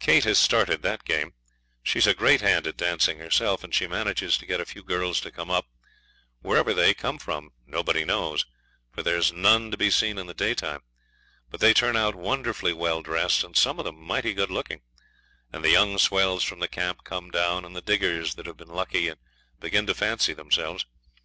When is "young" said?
15.70-15.96